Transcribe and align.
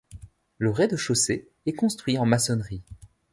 Le 0.57 0.71
rez-de-chaussée 0.71 1.47
est 1.67 1.73
construit 1.73 2.17
en 2.17 2.25
maçonnerie. 2.25 2.81